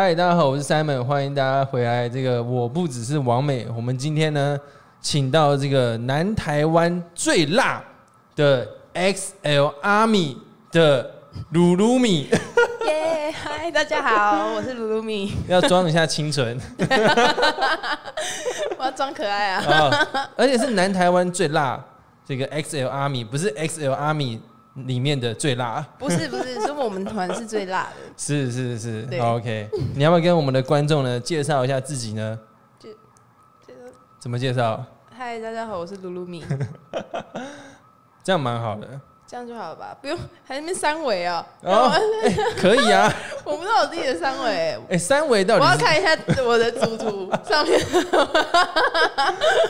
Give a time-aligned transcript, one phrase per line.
[0.00, 2.08] 嗨，大家好，我是 Simon，欢迎大家回来。
[2.08, 4.56] 这个我不只是王美，我们今天呢，
[5.00, 7.82] 请到这个南台湾最辣
[8.36, 8.64] 的
[8.94, 10.36] XL Army
[10.70, 11.10] 的
[11.50, 12.30] 鲁鲁米，
[12.86, 16.56] 耶，嗨，大家好，我是鲁鲁米， 要装一下清纯
[18.78, 19.64] 我要装可爱啊。
[19.64, 21.84] 啊，而且是南台湾最辣
[22.24, 24.38] 这个 XL Army，不是 XL Army
[24.86, 27.96] 里面的最辣，不是不是，是我们团是最辣的。
[28.16, 32.38] 是是是，OK，你要不要跟我们的观众呢介绍一下自己呢？
[34.18, 34.84] 怎么介绍？
[35.16, 36.44] 嗨，大家好，我是露露米，
[38.22, 38.88] 这样蛮好的
[39.26, 39.96] 这样就好了吧？
[40.00, 41.44] 不用还是那边三维哦。
[41.62, 41.88] 哦，
[42.24, 43.12] 哎可以啊，
[43.44, 47.78] 我不知道我自己的三维，哎，三维到底我要看一下我的主图上面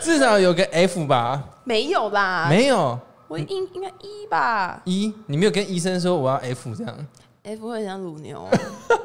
[0.00, 1.42] 至少有个 F 吧？
[1.64, 7.06] 没有吧，没有我应应该一吧一，你没有跟医生说我要 F 这样
[7.42, 8.48] ？，F 会很像乳牛，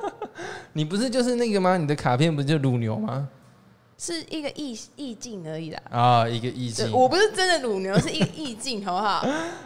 [0.74, 1.78] 你不是就是那个吗？
[1.78, 3.28] 你的卡片不是就乳牛吗？
[3.98, 5.82] 是一个意意境而已啦。
[5.90, 6.92] 啊，一个意对境。
[6.92, 9.26] 我不是真的乳牛，是一个意境，好不好？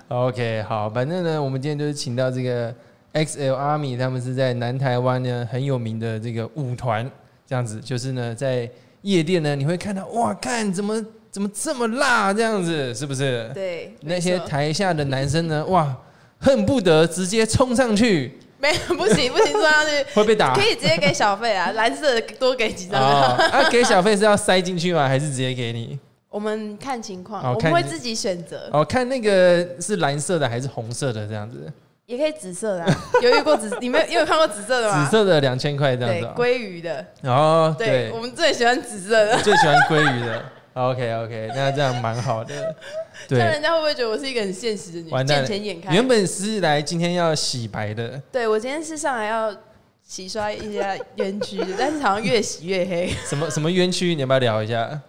[0.27, 2.73] OK，好，反正呢，我们今天就是请到这个
[3.13, 7.09] XL Army，他们是在南台湾呢很有名的这个舞团，
[7.47, 8.69] 这样子，就是呢在
[9.01, 13.49] 夜店呢你会看到，哇，看怎么怎么这么辣这样子，是不是？
[13.53, 15.95] 对，那些台下的男生呢，哇，
[16.39, 20.53] 恨不得直接冲上去，没有不行不行，冲上去 会被打。
[20.53, 23.01] 可以直接给小费啊， 蓝色的多给几张。
[23.01, 25.07] 哦，啊，给小费是要塞进去吗？
[25.07, 25.99] 还是直接给你？
[26.29, 31.71] 我们看情况，哦我们会自己选择，哦，看那个是蓝色的还是红色的这样子？
[32.05, 33.09] 也可以紫色的、啊。
[33.21, 35.05] 有遇过紫， 你们有看过紫色的吗？
[35.05, 36.33] 紫色的两千块这样对子、，哦。
[36.37, 39.37] 鲑鱼的，哦，对对我，们最喜欢紫色的。
[39.41, 40.43] 最喜欢鲑鱼的。
[40.77, 42.53] OK OK，那这样蛮好的。
[43.27, 45.93] 这样对，人家会不会觉得我是一个很现实的女见钱眼开。
[45.93, 49.55] 原本是来今天要洗白的，对我今天是上来要
[50.03, 53.07] 洗刷一下冤屈的，但是好像越洗越黑。
[53.25, 55.01] 什么什么冤屈，你要不要聊一下？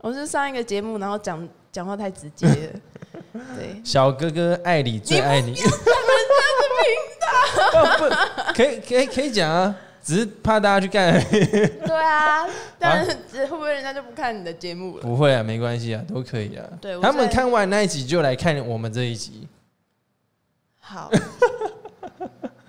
[0.00, 3.34] 我是上一个节目，然后讲讲话太直接了。
[3.56, 5.56] 对，小哥哥爱你最爱你。
[7.72, 9.74] 哦不，可以可以可以讲啊，
[10.06, 11.44] 只是怕大家去干而已。
[11.84, 12.46] 对啊，
[12.78, 13.10] 但是
[13.46, 15.02] 会不会人家就不看你的节目了？
[15.02, 16.64] 不会啊，没关系啊，都可以啊。
[16.80, 19.48] 对他们看完那一集就来看我们这一集。
[20.78, 21.10] 好。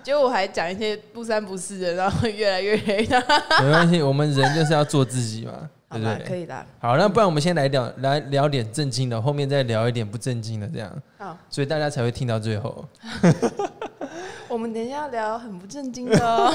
[0.02, 3.06] 结果我还讲一些不三不四的，然后越来越黑。
[3.62, 6.24] 没关系，我们人就是要做自己嘛，对不对？
[6.26, 6.66] 可以的。
[6.80, 12.84] 好，那不然我们先来聊来聊点正经的，后面再聊一点不正经的，这样，好，所以大家才会听到最后。
[14.48, 16.54] 我们等一下要聊很不正经的哦。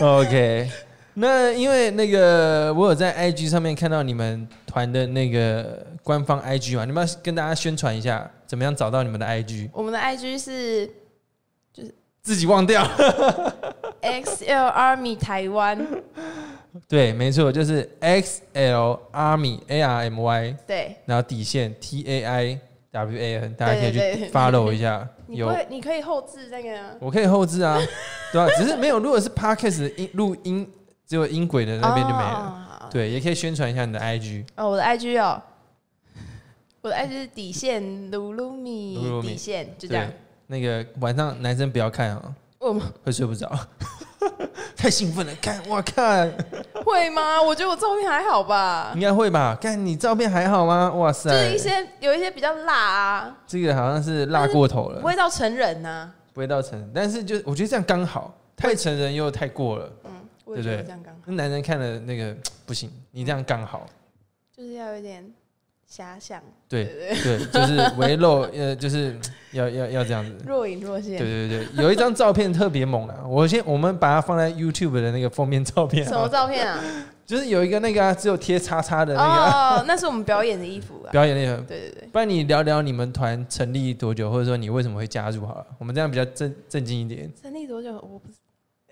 [0.00, 0.68] OK，
[1.14, 9.70] 那因为那个我有在 IG 上面看到你们团的那个官方 IG 嘛，你们要跟大家宣传一下，怎么样找到你们的 IG？
[9.72, 10.86] 我们的 IG 是
[11.72, 12.86] 就是自己忘掉。
[14.02, 15.86] XL Army 台湾，
[16.86, 22.60] 对，没错，就是 XL Army A R M Y，对，然后底线 T A I
[22.90, 23.98] W A N，大家可以去
[24.30, 25.08] follow 一下。
[25.28, 27.78] 有你有你可以后置那个啊我可以后置啊，
[28.32, 30.70] 对吧、只是没有，如果是 podcast 音录音，
[31.06, 32.30] 只有音轨的那边就没了。
[32.30, 32.88] 了。
[32.90, 34.44] 对，也可以宣传一下你的 IG。
[34.56, 35.42] 哦，我的 IG 哦，
[36.82, 40.10] 我的 IG 是底线鲁鲁米底线，就这样。，
[40.46, 42.36] 那个晚上男生不要看啊、
[43.02, 43.50] 会睡不着。
[44.84, 46.30] 太兴奋了，看我看，
[46.84, 47.40] 会吗？
[47.42, 49.56] 我觉得我照片还好吧应，该会吧？
[49.58, 50.92] 看你照片还好吗？
[50.92, 56.12] 哇塞，就是一些有一些比较辣啊，这个好像是辣过头了不，会到成人呐。
[56.34, 60.10] 不会到成人，但是就我觉得这样刚好，太成人又太过了，嗯，
[60.44, 62.36] 对不对得这样刚好，那男人看了那个
[62.66, 63.86] 不行，你这样刚好。
[64.54, 65.24] 就是要有点
[65.94, 69.16] 遐想，对对对，就是围露，呃，就是
[69.52, 70.36] 要要要这样子。
[70.44, 71.16] 若隐若现。
[71.16, 73.22] 对对对，有一张照片特别猛啊！
[73.28, 76.82] 我先我们把它放在 YouTube 的那个封面照片什么啊，照片啊？
[77.24, 81.08] 就是有一个那个、啊、只有贴叉叉的那个啊、哦，那是我们表演的衣服啊。
[81.12, 81.56] 表演那个。
[81.62, 87.32] 对对对，不然你聊聊你们团成立多久，或者说你为什么会加入好了，我们这样比较正正经一点。
[87.40, 87.92] 成立多久？
[87.92, 88.34] 我不知，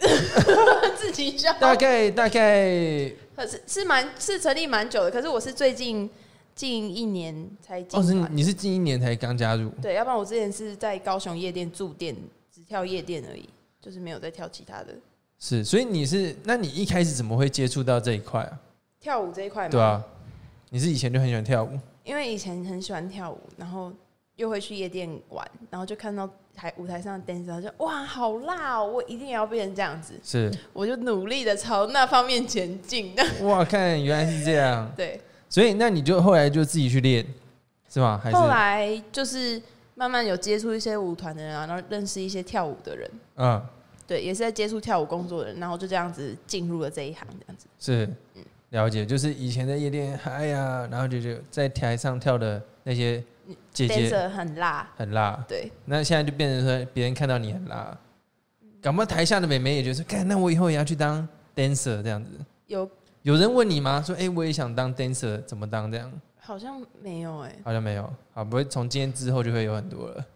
[0.96, 1.52] 自己笑。
[1.60, 6.08] 大概大概可是是蛮是成立蛮久的，可是我是最近
[6.54, 8.36] 近一年才进哦，是团。
[8.36, 12.14] 你是近一年才刚加入，对，要不然我之前是在高雄夜店驻店，
[12.54, 13.48] 只跳夜店而已，
[13.80, 14.94] 就是没有在跳其他的
[15.38, 18.60] 是，所以你是，那你一开始怎么会接触到这一块啊？
[19.00, 19.70] 跳舞这一块嘛。
[19.70, 20.04] 对啊，
[20.70, 23.92] 你是以前就很喜欢跳舞，因为以前很喜欢跳舞，然后
[24.36, 33.12] 又会去夜店玩，然后就看到台舞台上的 dancer，就哇好辣哦，我一定要变成这样子，是我就努力的朝那方面前进。
[33.40, 35.20] 哇，看原来是这样， 对，
[35.52, 37.22] 所以那你就后来就自己去练，
[37.86, 38.18] 是吗？
[38.24, 39.60] 还是后来就是
[39.94, 43.10] 慢慢有接触一些舞团的人啊，然后认识一些跳舞的人。
[43.36, 43.62] 嗯，
[44.06, 47.66] 对，也是在接触跳舞工作的人，然后就这样子进入了这一行，这样子。
[47.78, 48.08] 是
[48.70, 53.22] 了解，就是以前在夜店嗨呀，然后就就在台上跳的那些
[53.74, 57.94] 姐姐 dancer 很辣，很辣，对，那现在就变成说别人看到你很辣，
[58.80, 62.30] 搞不好台下的美眉也觉得说，看那我以后也要去当 dancer 这样子。
[62.68, 62.88] 有
[63.22, 64.02] 有人问你吗？
[64.04, 65.90] 说，哎、我也想当 dancer，怎么当？
[65.90, 70.26] 这样好像没有哎、好像没有，好，不会从今天之后就会有很多了。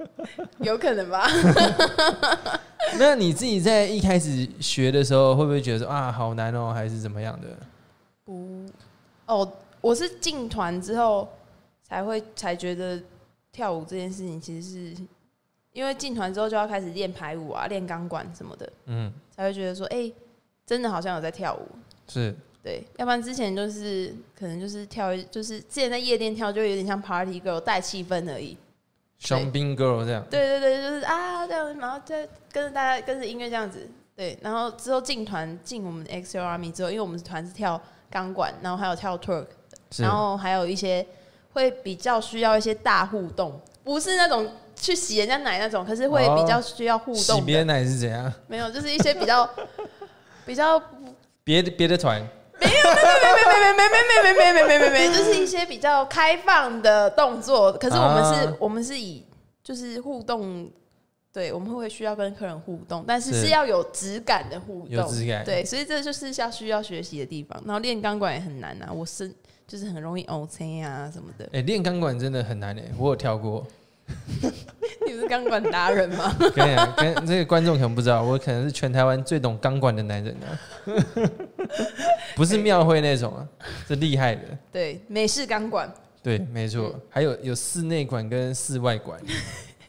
[0.60, 1.28] 有可能吧？
[2.98, 7.48] 那你自己在一开始学的时候，会不会觉得说啊，好难哦，还是怎么样的？
[8.24, 8.64] 不，
[9.26, 11.28] 哦，我是进团之后
[11.82, 13.00] 才会才觉得
[13.52, 15.02] 跳舞这件事情其实是
[15.72, 20.10] 因为进团之后就要开始练排舞啊、练钢管什么的，嗯，才会觉得说，哎、
[20.66, 21.68] 真的好像有在跳舞。
[22.12, 28.56] 是对，要不然之前就是可能就是跳，就是之前在夜店跳，就有点像 party girl 带气氛而已。
[29.18, 30.24] 香槟 girl 这样。
[30.30, 33.88] 对对对，就是啊这样，然后再跟着大家跟着音乐这样子。
[34.14, 37.80] 对，然后之后进团进我们 XL Army 之后，因为我们团是跳
[38.10, 39.46] 钢管，然后还有跳 twerk，
[39.90, 41.04] 是然后还有一些
[41.54, 47.34] 会比较需要一些大互动，不是那种去洗人家奶那种，可是会比较需要互动的。
[47.34, 48.32] 洗别人奶是怎样？
[48.46, 49.48] 没有，就是一些比较
[50.44, 50.78] 比较
[51.44, 52.20] 别的别的团
[52.60, 57.72] 没有没没没没没没没没没没没，就是一些比较开放的动作。
[57.72, 59.24] 可是我们是，我们是以
[59.64, 60.70] 就是互动，
[61.32, 67.60] 对，我们会需要跟客人互动，但是是要有质感的互动，有质感对，所以这就是要需要学习的地方。
[67.66, 69.32] 然后练钢管也很难啊，我是
[69.66, 71.48] 就是很容易 O C 啊什么的。
[71.52, 73.66] 哎、练钢管真的很难哎、我有跳过。
[75.12, 76.34] 你是钢管达人吗？
[76.54, 80.56] 跟你讲，跟这个观众可能不知道，我可能是全台湾最懂钢管的男人啊，
[82.34, 83.46] 不是庙会那种啊，
[83.86, 84.42] 是厉害的。
[84.72, 85.92] 对，美式钢管，
[86.22, 89.20] 对，没错，嗯还有有室内管跟室外管，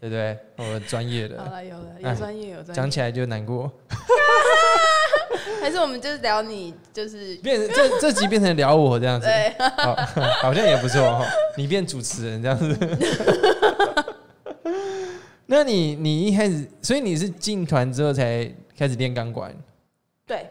[0.01, 0.37] 对不对？
[0.57, 2.73] 我专业的，好了，有了，哎有专业，有专业。
[2.73, 3.71] 讲起来就难过，
[5.61, 9.95] 还是我们就是聊你，就是变成这这集变成聊我这样子，对，好，
[10.41, 11.25] 好像也不错哦。
[11.55, 12.77] 你变主持人这样子，
[15.53, 19.55] 那你你一开始，所以你是进团之后才开始练钢管？
[20.25, 20.49] 对，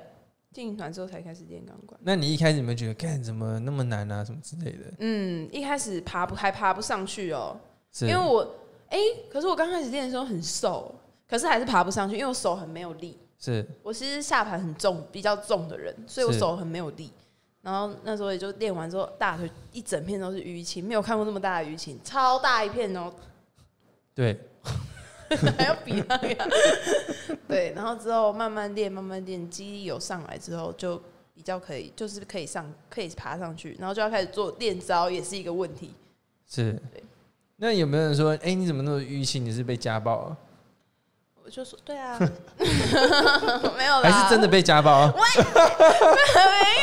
[0.53, 1.99] 进团之后才开始练钢管。
[2.05, 4.93] 那你一开始有没有觉得，干怎么那么难啊，什么之类的？
[4.99, 7.59] 嗯，一开始爬不还爬不上去哦，
[7.93, 8.43] 是因为我
[8.89, 8.99] 哎、
[9.31, 10.95] 可是我刚开始练的时候很瘦，
[11.27, 13.19] 可是还是爬不上去，因为我手很没有力。
[13.39, 17.11] 是我其实下盘很重，比较重的人，所以我手很没有力。
[17.63, 23.11] 然后那时候也就练完之后，大腿一整片都是淤青，没有看过那么大的淤青，超大一片哦，
[24.15, 24.39] 对，
[25.59, 26.37] 还要比那个。
[27.49, 31.01] 对，然后之后慢慢练，慢慢练，肌力有上来之后，就
[31.35, 35.95] 比较可以，就是可以上，可以爬上去，然后就要开始做练招，也是一个问题。
[36.49, 37.03] 是对。
[37.57, 39.45] 那有没有人说，哎、你怎么那么淤青？
[39.45, 40.37] 你是被家暴啊？
[41.45, 42.17] 我就说对啊，
[43.77, 45.13] 没有啦，还是真的被家暴啊？
[45.13, 45.21] 没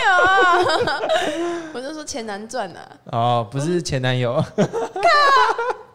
[0.05, 0.57] 有啊？
[1.73, 4.43] 我就说钱难赚啊，哦，不是前男友，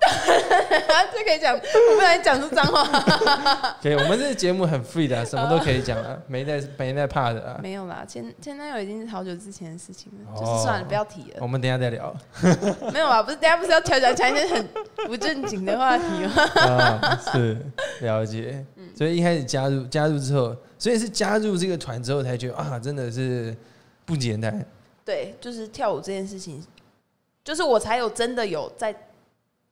[1.14, 3.76] 这可以讲，我不然讲出脏话。
[3.82, 3.94] 可以。
[3.94, 7.58] 我们这个节目很 free 的啊、 什么都可以讲啊，没在没在怕的啊。
[7.62, 11.38] 没有啦，前前男友已经是好久之前的事情了，哦就是算了，不要提了。
[11.40, 12.14] 我们等一下再聊
[12.92, 14.68] 没有啊，不是，等一下不是要调讲讲一些很
[15.06, 16.42] 不正经的话题吗？
[16.56, 17.56] 啊，是
[18.00, 18.64] 了解。
[18.96, 23.56] 所以一开始加入加入之后，所以是加入这个团之后才觉得啊，真的是
[24.04, 24.64] 不简单。
[25.04, 26.64] 对，就是跳舞这件事情，
[27.42, 28.94] 就是我才有真的有在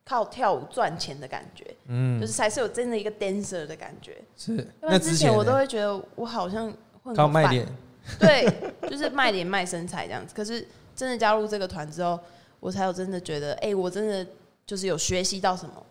[0.05, 4.17] 靠跳舞赚钱的感觉，嗯就，是才是有真的一个 dancer 的感觉。
[4.35, 4.57] 是。
[4.57, 7.65] 要不那之前我都会觉得我好像混靠卖脸，
[8.19, 8.45] 对，
[8.89, 10.33] 就是卖脸卖身材这样子。
[10.35, 12.19] 可是真的加入这个团之后，
[12.59, 14.25] 我才有真的觉得，哎、我真的
[14.65, 15.85] 就是有学习到什么。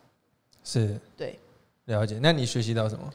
[0.64, 1.38] 是对
[1.86, 2.18] 了解。
[2.22, 3.10] 那你学习到什么？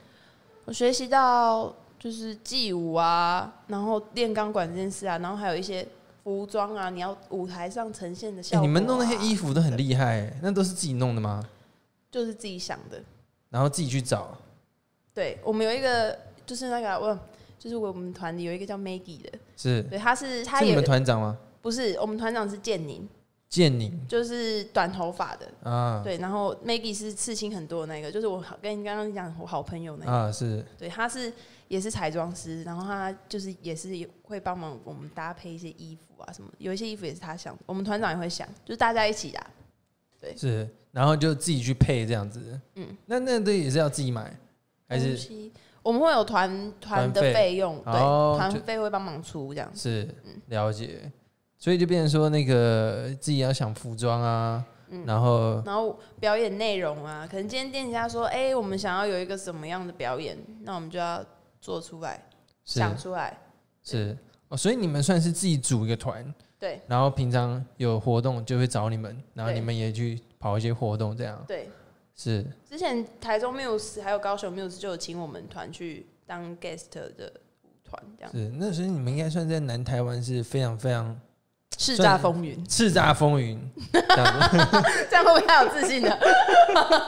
[0.65, 5.87] 我学习到就是记舞啊，然后练钢管这件事啊，然后还有一些
[6.27, 11.41] 服装啊，你要舞台上呈现的效哎、果、啊你们弄那些衣服都很厉害、欸，那都是自己弄的吗？
[12.12, 13.01] 就是自己想的。
[13.50, 14.38] 然后自己去找，
[15.13, 17.17] 对我们有一个就是那个我
[17.57, 21.38] 就是我们团里有一个叫 Maggie 的，是对，他是他也是你们团长吗？
[21.62, 23.07] 不是我们团长是建宁，
[23.49, 26.01] 建宁就是短头发的，啊。
[26.03, 30.65] 对，然后 Maggie 是刺青很多的那个，就是我好跟你刚刚讲我好朋友那个，啊，是。
[30.77, 31.31] 对，他是
[31.67, 33.89] 也是彩妆师，然后他就是也是
[34.23, 39.47] 会帮忙我们搭配一些衣服啊什么，有一些衣服也是他想，我们团长也会想，就是大家一起啊，
[40.35, 42.59] 是，然后就自己去配这样子。
[42.75, 44.37] 嗯，那那都也是要自己买，
[44.87, 45.17] 还是？
[45.83, 46.49] 我们会有团
[46.81, 47.33] 团的团费。
[47.33, 50.33] 费用，对，哦团就费会帮忙出这样，是嗯。
[50.47, 51.09] 了解？
[51.57, 54.63] 所以就变成说，那个自己要想服装啊，
[55.05, 61.23] 然后然后表演内容啊，可能今天店家说，哎、我们想要有一个什么样的表演，那我们就要
[61.59, 62.23] 做出来，
[62.63, 62.79] 是。
[62.79, 63.35] 想出来。
[63.83, 64.17] 是。
[64.49, 66.79] 哦，所以你们算是自己组一个团，对。
[66.87, 69.59] 然后平常有活动就会找你们，然后对。
[69.59, 71.43] 你们也去跑一些活动，这样。
[71.47, 71.69] 对，
[72.15, 72.45] 是。
[72.63, 77.33] 之前台中 Muse 还有高雄 Muse 就有请我们团去当 guest 的
[77.63, 78.31] 舞团，这样。
[78.31, 81.19] 是，那时候你们应该算在南台湾是非常非常
[81.77, 83.60] 叱咤风云，叱咤风云
[83.93, 84.57] 这样子。
[85.10, 86.17] 这样会不会太有自信了？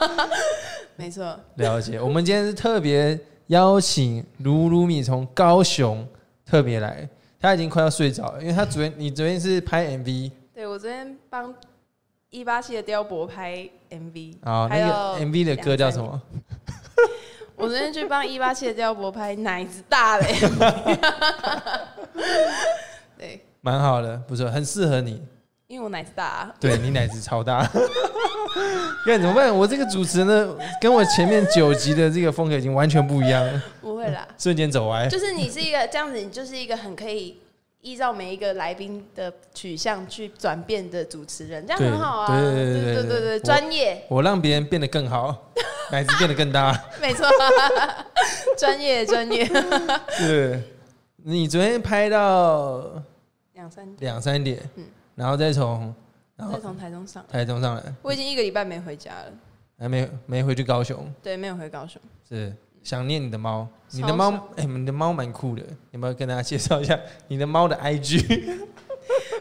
[0.96, 6.06] 没错，了解，我们今天是特别邀请卢卢米从高雄
[6.46, 7.08] 特别来，
[7.40, 11.52] 他已经快要睡着了，因为他昨天你昨天是拍 MV 对我昨天帮
[12.28, 16.22] 一八七的雕博拍 MV，啊，那个 MV 的歌叫什么？
[17.56, 20.96] 我昨天去帮一八七的雕博拍奶子大的 MV，
[22.14, 22.48] 对，
[23.60, 25.22] 蛮好的，不错，很适合你，
[25.66, 26.50] 因为我奶子大。
[26.58, 27.68] 对你奶子超大，
[29.06, 29.54] 该怎么办？
[29.54, 33.62] 我这个主持呢，跟我前面九集的这个风格已经完全不一样了。
[33.80, 35.06] 不会啦，瞬间走歪。
[35.08, 37.38] 就是你是一个这样子，你就是一个很可以
[37.82, 42.26] 依照每一个来宾的取向去转变的主持人，这样很好啊。
[42.28, 44.02] 对对对对对对，专业。
[44.08, 45.50] 我让别人变得更好，
[45.92, 46.72] 奶子变得更大。
[47.00, 47.28] 没错，
[48.56, 49.44] 专业专业。
[50.16, 50.62] 是
[51.16, 52.90] 你昨天拍到。
[53.60, 55.94] 两三点，两三点，嗯然后再从
[56.34, 59.32] 然后再从台中上，台中上来，我已经一个礼拜没回家了，
[59.78, 62.00] 还没没回去高雄，对，没有回高雄。
[62.26, 63.68] 是想念你的猫。
[63.92, 66.98] 你的超猫想，哎、你的猫蛮酷的，有没有跟大家介绍一下
[67.28, 68.22] 你的猫的 IG？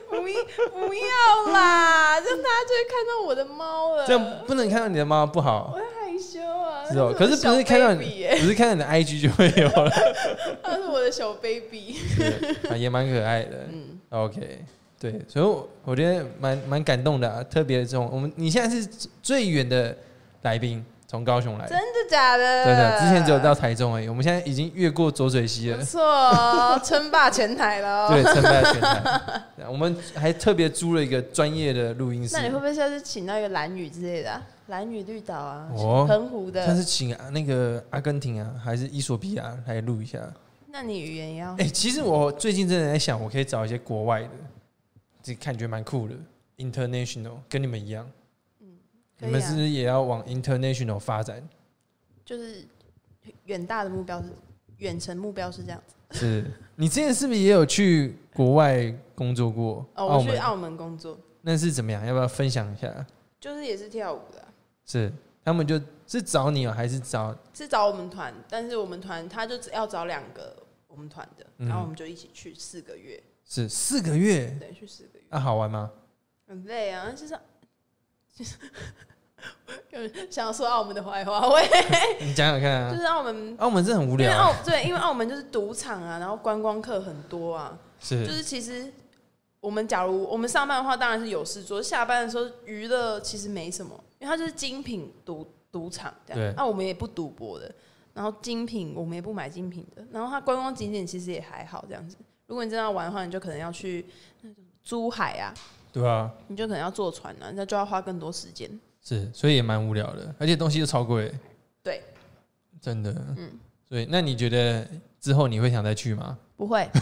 [0.09, 4.05] 不不要啦，这样大家就会看到我的猫了。
[4.05, 6.83] 这样不能看到你的猫不好我，会害羞啊。
[6.91, 7.13] 是哦。
[7.15, 9.91] 可是不是看到你不是看到你的 IG 就会有了，
[11.09, 11.95] 的小 baby。
[11.95, 12.23] 是
[12.69, 13.67] 啊，也蛮可爱的。
[13.71, 14.65] 嗯，OK，
[14.99, 18.87] 对，所以我我觉得蛮蛮感动的、啊，特别这种我们你现在是
[19.21, 19.95] 最远的
[20.43, 22.65] 来宾，从高雄来的真，的假的？
[22.65, 25.83] 真的，之前只有到台中而已，我们现在已经越过浊水溪了不。
[25.83, 28.09] 错哦，称霸全台了哦。
[28.13, 29.65] 对，称霸全台。
[29.67, 34.41] 我们还特别租了一个专业的录音室那，你会不会下次请到一个蓝雨之类的啊？
[34.67, 40.19] 蓝屿绿岛啊，哦澎湖的但，是请啊那个阿根廷啊，还是伊索比亚来录一下。
[40.71, 44.29] 那你语言也要哎、其实我最近真的在想，我可以找一些国外的，
[45.23, 46.15] 这感觉蛮酷的
[46.57, 48.09] ，international，跟你们一样。
[48.61, 48.67] 嗯
[49.17, 51.47] 啊你们是不是也要往 international 发展？
[52.23, 52.63] 就是
[53.45, 54.29] 远大的目标是
[54.77, 56.17] 远程目标是这样子。
[56.17, 56.45] 是
[56.75, 59.85] 你之前是不是也有去国外工作过？
[59.95, 62.05] 哦，我去澳门工作，那是怎么样？
[62.05, 63.05] 要不要分享一下？
[63.39, 64.47] 就是也是跳舞的啊、
[64.85, 65.11] 是
[65.49, 70.55] 他们就是找你哦，还是找是找我们团，但是我们团他就只要找两个
[70.87, 74.55] 我们团的，嗯然后我们就一起去四个月，是四个月？
[74.59, 75.89] 对，去四个月，那、好玩吗？
[76.47, 77.37] 很累啊，就是
[78.37, 78.57] 就是
[80.29, 81.63] 想要说澳门的坏话，喂，
[82.21, 82.91] 你讲讲看啊。
[82.93, 83.55] 就是澳门。
[83.57, 88.91] 澳门真的很无因为聊啊、澳对，因为澳门就是赌场啊，然后观光客很多啊，是就是其实
[89.59, 96.53] 我们假如我们上班的话，当然是有事做；下班的时候娱乐其实没什么，因为它就是精品赌赌场这对样。
[96.55, 97.73] 那、我们也不赌博的，
[98.13, 102.15] 然后精品我们也不买精品的，然后它观光景点其实也还好这样子。
[102.47, 104.05] 如果你真的要玩的话，你就可能要去
[104.41, 105.53] 那种珠海啊，
[105.93, 108.69] 对啊，你就可能要坐船啊，那就要花更多时间。
[109.01, 111.33] 是，所以也蛮无聊的，而且东西又超贵。
[111.81, 112.03] 对，
[112.81, 113.13] 真的。
[113.37, 113.51] 嗯，
[113.87, 114.85] 所以那你觉得
[115.19, 116.37] 之后你会想再去吗？
[116.57, 116.89] 不会，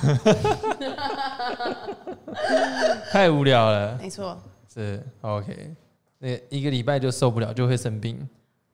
[3.11, 3.97] 太无聊了。
[3.97, 4.39] 没错，
[4.71, 5.73] 是 OK，
[6.19, 8.27] 那一个礼拜就受不了，就会生病。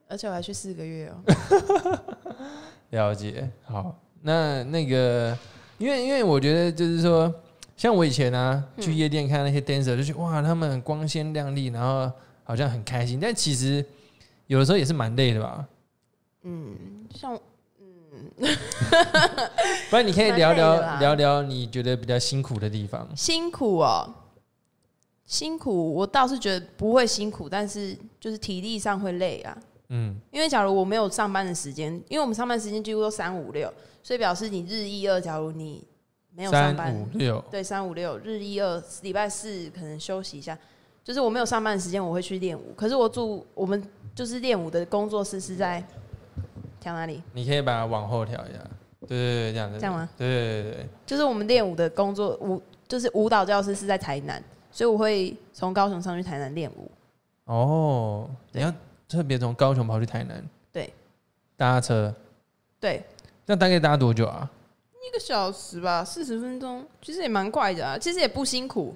[0.08, 1.14] 而且我还去四个月哦。
[2.90, 5.36] 了解，好，那那个，
[5.78, 7.32] 因为因为我觉得就是说，
[7.76, 12.10] 像我以前啊，嗯去夜店看那些 dancer，就觉得哇，他们很光鲜亮丽，然后
[12.44, 13.84] 好像很开心，但其实
[14.46, 15.66] 有的时候也是蛮累的吧。
[16.42, 16.76] 嗯，
[17.12, 17.36] 像
[19.90, 23.08] 不然你可以聊聊聊聊你觉得比较辛苦的地方。
[23.16, 24.14] 辛苦哦，
[25.26, 29.56] 辛苦，我倒是觉得不会辛苦，但是就是体力上会累啊。
[29.88, 35.86] 嗯，因为假如我没有上班的时间，因为我们上班时间几乎都三五六，所以表示你日一二，假如你
[36.34, 40.58] 没有上三班，五六，对，三五六日一二，礼拜四可能休息一下。
[41.02, 42.72] 就是我没有上班的时间，我会去练舞。
[42.74, 43.82] 可是我住我们
[44.14, 45.84] 就是练舞的工作室是在
[46.80, 47.22] 调哪里？
[47.34, 48.58] 你可以把它往后调一下。
[49.06, 49.78] 对对对，这样子。
[49.78, 50.08] 这样吗？
[50.16, 54.42] 对对对对，就是我们练舞的工作舞，就是舞蹈教室是在台南，
[54.74, 56.90] 所以我会从高雄上去台南练舞。
[57.44, 58.74] 哦，你对要
[59.08, 60.92] 特别从高雄跑去台南，对，
[61.56, 62.12] 搭车，
[62.80, 63.00] 对，
[63.46, 64.50] 那大概搭多久啊？
[65.06, 68.92] 一个小时吧，四十分钟，其实也蛮快的啊，其实也不辛苦。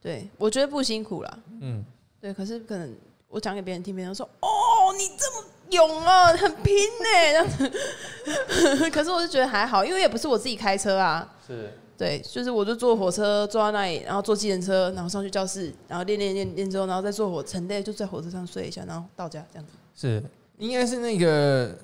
[0.00, 1.38] 对，我觉得不辛苦啦。
[1.60, 1.84] 嗯，
[2.20, 2.94] 对对，可是可能
[3.26, 4.48] 我讲给别人听，别人说：“哦，
[4.96, 8.90] 你这么勇啊，很拼呢。”这样子。
[8.90, 11.34] 可是我就觉得还好，因为也不是我自己开车啊。
[11.44, 11.76] 是。
[11.98, 19.72] 对，就是我就坐火车坐到那里，然后坐计程车，然后上去教室，然后练练练练之后，然后再坐火车，累就在火车上睡一下，然后到家这样子。
[19.94, 20.22] 是，
[20.58, 21.74] 应该是那个，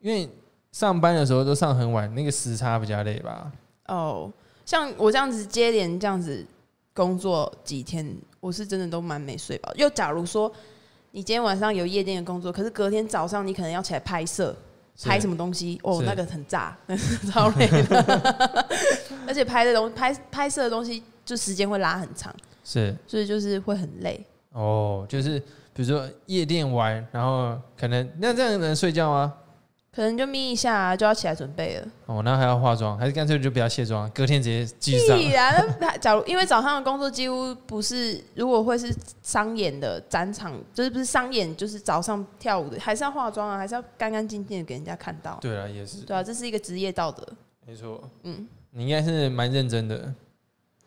[0.00, 0.28] 因为
[0.72, 3.50] 上班的时候都上很晚，那个时差比较累吧。
[3.86, 4.30] 哦，
[4.66, 6.44] 像我这样子接连这样子
[6.92, 9.72] 工作几天，我是真的都蛮没睡饱。
[9.76, 10.52] 又假如说
[11.12, 14.54] 你今天晚上有夜店的工作，可是隔天早上你可能要起来拍摄。
[15.04, 15.78] 拍什么东西？
[15.82, 16.76] 哦，那个很炸，
[17.30, 18.66] 超累的。
[19.26, 22.34] 而且拍的东拍拍摄的东西，就时间会拉很长，
[22.64, 24.24] 是，所以就是会很累。
[24.52, 25.38] 哦，就是
[25.72, 29.32] 比如说夜店玩，然后可能那这样能睡觉吗？
[29.94, 31.86] 可能就眯一下就要起来准备了。
[32.06, 35.18] 哦，那还要化妆，还是干脆就不要卸妆，隔天直接继续上。
[35.78, 38.90] 那 假如因为早上的工作几乎不是，如果会是
[39.22, 45.38] 商演的展场，就是不是商演，就是早上跳舞的，还是要化妆啊，还是要干干净净的给人家看到。
[45.42, 45.98] 对啊，也是。
[45.98, 47.26] 对啊，这是一个职业道德。
[47.66, 48.02] 没错。
[48.22, 50.14] 嗯，你应该是蛮认真的。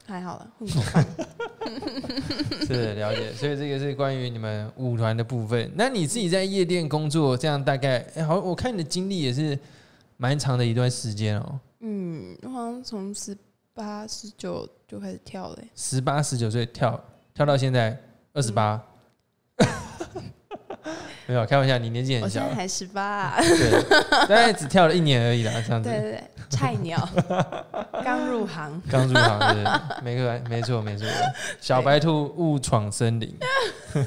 [0.08, 0.48] 还好了，
[2.66, 5.72] 是了解，所以这个是关于你们舞团的部分。
[5.76, 9.58] 那你自己在夜店工作，这样大概哎，好，我看你的经历也是
[10.18, 11.60] 蛮长的一段时间哦。
[11.80, 13.38] 嗯，我好像从十
[13.74, 15.60] 八、十九就开始跳了。
[15.76, 17.00] 十八、十九岁跳
[17.34, 18.00] 跳到现在
[18.34, 18.82] 二十八。
[21.28, 25.90] 没有开玩笑，你年纪很小，才十八，对，大概只跳了一年而已啦，这样子。
[25.90, 27.10] 对对对，菜鸟，
[28.04, 31.08] 刚入行，刚入行，对，没错，没错，没错。
[31.60, 33.36] 小白兔误闯森林。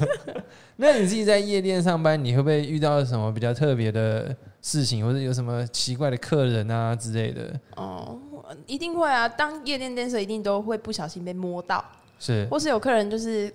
[0.76, 7.52] 那你自己在夜店上班，你会不会遇到什么比较特别的事情，或者有什么奇怪的客人啊之类的？
[7.75, 8.16] 哦，
[8.66, 9.28] 一定会啊！
[9.28, 11.84] 当夜店 dancer 一定都会不小心被摸到，
[12.20, 13.52] 是，或是有客人就是。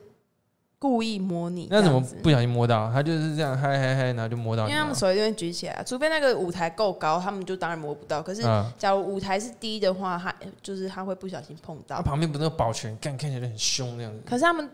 [0.84, 2.92] 故意摸你，那怎么不小心摸到？
[2.92, 4.68] 他就是这样嗨嗨嗨，然后就摸到。
[4.68, 8.22] 因为他们手一定会举起来，除非那个舞台够高，他们就当然摸不到。
[8.22, 8.42] 可是，
[8.78, 11.96] 假如舞台是低的话，他就是他会不小心碰到。
[11.96, 14.20] 他旁边不是有保全，看看起来很凶那样子。
[14.26, 14.70] 可是他们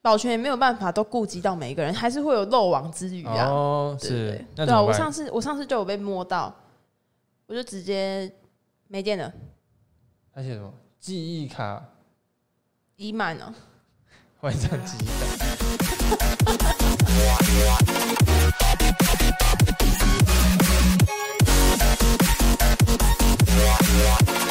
[0.00, 3.48] 保全也没有办法都顾及到每一个人，还是会有漏网之鱼啊。
[3.48, 4.40] 哦，是。
[4.54, 6.54] 对啊，我上次我上次就有被摸到，
[7.46, 8.32] 我就直接
[8.86, 9.32] 没电了。
[10.32, 10.72] 他写什么？
[11.00, 11.84] 记忆卡
[12.94, 13.52] 已满了。
[14.42, 14.96] 万圣节
[16.04, 16.16] 哈
[24.26, 24.41] 哈